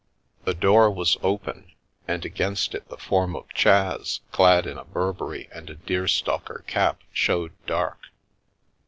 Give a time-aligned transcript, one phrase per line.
[0.45, 1.73] The door was open,
[2.07, 6.63] and against it the form of Chas, clad in a Burberry and a deer stalker
[6.65, 8.07] cap, showed dark.